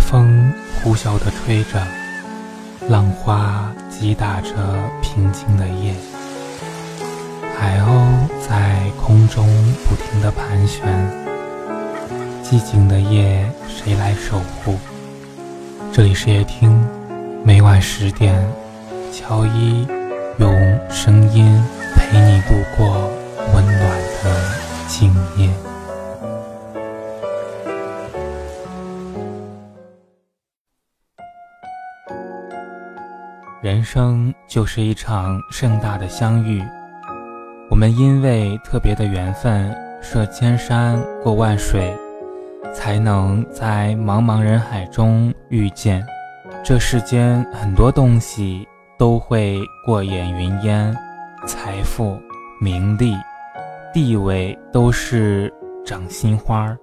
[0.00, 1.86] 风呼啸地吹着，
[2.88, 4.48] 浪花击打着
[5.02, 5.92] 平静的夜。
[7.56, 8.08] 海鸥
[8.48, 9.46] 在空中
[9.84, 10.88] 不停地盘旋。
[12.42, 14.76] 寂静的夜，谁来守护？
[15.92, 16.84] 这里是夜听，
[17.44, 18.42] 每晚十点，
[19.12, 19.86] 乔伊
[20.38, 20.52] 用
[20.90, 21.62] 声音
[21.96, 23.08] 陪你度过
[23.54, 23.80] 温暖
[24.24, 24.52] 的
[24.88, 25.48] 静夜。
[33.62, 36.62] 人生就是一场盛大的相遇，
[37.68, 41.94] 我们因为特别的缘分，涉千山过万水，
[42.72, 46.02] 才能在茫茫人海中遇见。
[46.64, 48.66] 这世间很多东西
[48.98, 50.96] 都会过眼云烟，
[51.46, 52.18] 财富、
[52.62, 53.12] 名利、
[53.92, 55.52] 地位都是
[55.84, 56.78] 掌心花儿，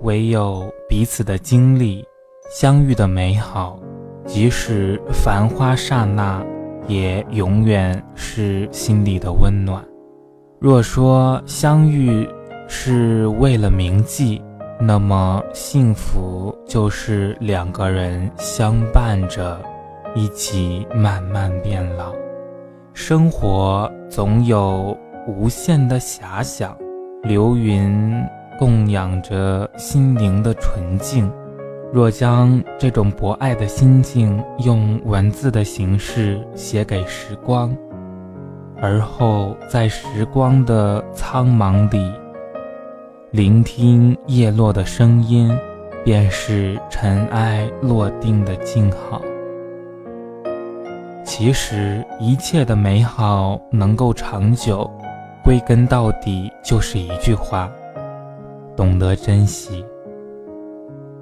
[0.00, 2.02] 唯有彼此的经历，
[2.50, 3.78] 相遇的美好。
[4.26, 6.44] 即使繁花刹那，
[6.88, 9.82] 也永远是心里的温暖。
[10.60, 12.28] 若说相遇
[12.66, 14.42] 是为了铭记，
[14.80, 19.60] 那么幸福就是两个人相伴着，
[20.16, 22.12] 一起慢慢变老。
[22.92, 24.96] 生活总有
[25.28, 26.76] 无限的遐想，
[27.22, 28.12] 流云
[28.58, 31.30] 供养着心灵的纯净。
[31.92, 37.74] 若将这种博爱的心境用文字的形式写给时光，
[38.80, 42.12] 而后在时光的苍茫里
[43.30, 45.56] 聆听叶落的声音，
[46.04, 49.22] 便是尘埃落定的静好。
[51.24, 54.90] 其实，一切的美好能够长久，
[55.44, 57.70] 归根到底就是一句话：
[58.76, 59.84] 懂得珍惜。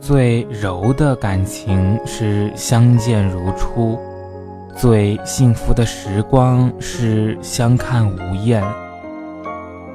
[0.00, 3.98] 最柔的感情是相见如初，
[4.76, 8.62] 最幸福的时光是相看无厌，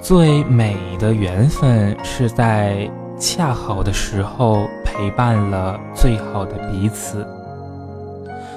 [0.00, 7.24] 最美的缘分是在恰好的时候陪伴了最好的彼此。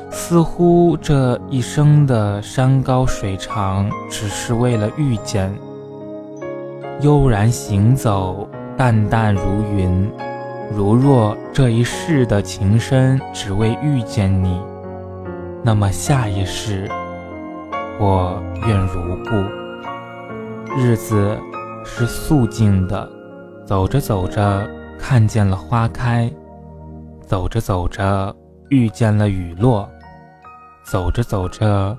[0.10, 5.54] 似乎这一生的山高水长，只是为了遇见。
[7.02, 9.42] 悠然行走，淡淡如
[9.78, 10.10] 云。
[10.72, 14.62] 如若这一世的情深只为遇见你，
[15.64, 16.88] 那么下一世，
[18.00, 20.76] 我愿如故。
[20.78, 21.38] 日子
[21.86, 23.10] 是素净的，
[23.66, 24.70] 走着走着
[25.00, 26.32] 看见了花开，
[27.22, 28.36] 走着走着
[28.70, 29.90] 遇见了雨落，
[30.84, 31.98] 走着走着，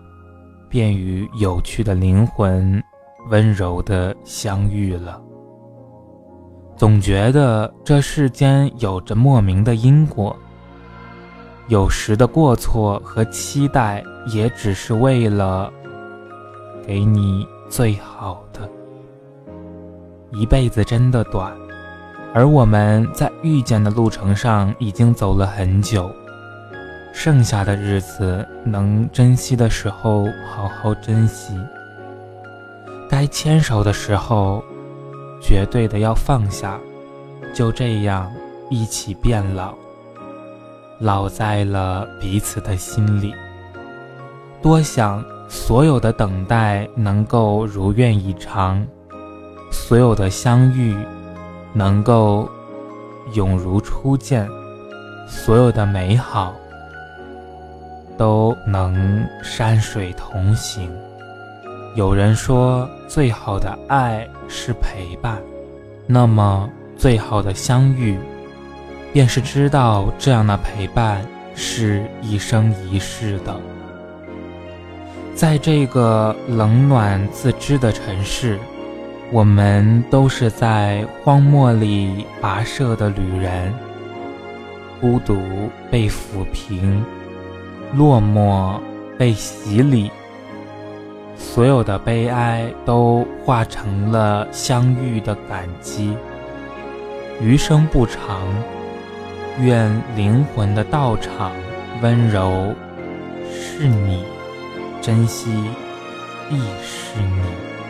[0.69, 2.81] 便与有趣的灵魂
[3.31, 5.23] 温柔的相遇了。
[6.79, 10.35] 总觉得这世间有着莫名的因果，
[11.67, 14.01] 有时的过错和期待
[14.33, 15.69] 也只是为了
[16.87, 18.61] 给你最好的。
[20.31, 21.53] 一辈子真的短，
[22.33, 26.09] 而我们在遇见的路程上已经走了很久，
[27.13, 31.53] 剩下的日子能珍惜的时候好好珍惜，
[33.11, 34.63] 该牵手的时候。
[35.41, 36.79] 绝对的要放下，
[37.55, 38.31] 就这样
[38.71, 39.73] 一起变老，
[41.01, 43.33] 老在了彼此的心里。
[44.61, 48.85] 多想所有的等待能够如愿以偿，
[49.71, 50.97] 所有的相遇
[51.73, 52.49] 能够
[53.35, 54.49] 永如初见，
[55.29, 56.53] 所有的美好
[58.17, 60.91] 都能山水同行。
[61.99, 65.43] 有人说，最好的爱是陪伴，
[66.07, 68.17] 那么最好的相遇，
[69.13, 71.27] 便是知道这样的陪伴
[71.57, 73.57] 是一生一世的。
[75.35, 78.61] 在这个冷暖自知的城市，
[79.33, 83.75] 我们都是在荒漠里跋涉的旅人，
[85.01, 85.37] 孤独
[85.91, 87.05] 被抚平，
[87.93, 88.79] 落寞
[89.19, 90.09] 被洗礼。
[91.59, 96.17] 所有的悲哀都化成了相遇的感激。
[97.41, 98.23] 余生不长，
[99.61, 101.51] 愿灵魂的道场
[102.01, 102.73] 温柔
[103.51, 104.25] 是你，
[105.03, 105.51] 珍惜
[106.49, 107.88] 亦是你。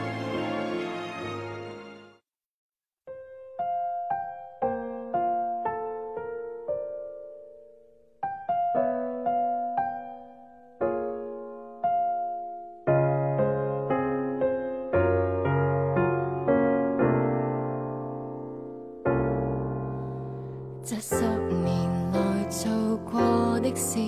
[23.71, 23.99] 的事，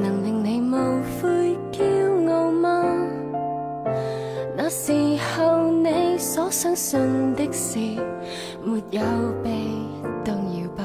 [0.00, 0.76] 能令你无
[1.20, 2.82] 悔骄傲吗？
[4.56, 4.92] 那时
[5.36, 6.98] 候你所相信
[7.34, 7.78] 的事，
[8.62, 9.02] 没有
[9.42, 9.50] 被
[10.24, 10.84] 动摇吧？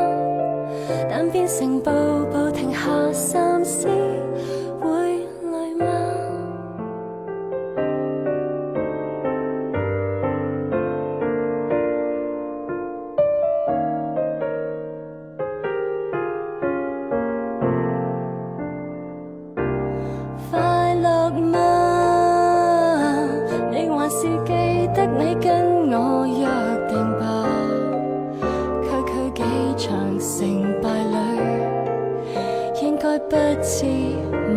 [1.11, 1.91] 但变成步
[2.31, 3.52] 步停下心。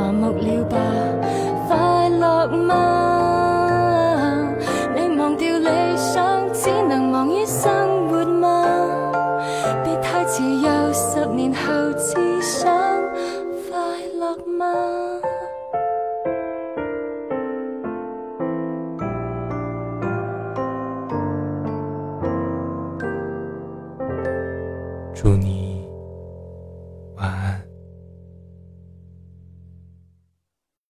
[0.06, 0.76] 麻木了吧？
[1.68, 1.76] 快
[2.10, 4.46] 乐吗？
[4.96, 5.68] 你忘掉理
[5.98, 8.88] 想，只能忙于生活吗？
[9.84, 12.72] 别太自由，十年后只想
[13.64, 13.72] 快
[14.20, 14.64] 乐吗？
[25.16, 25.65] 祝你。